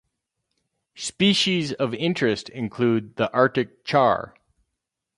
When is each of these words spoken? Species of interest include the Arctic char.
Species 0.95 1.73
of 1.73 1.93
interest 1.93 2.49
include 2.49 3.17
the 3.17 3.31
Arctic 3.33 3.85
char. 3.85 4.33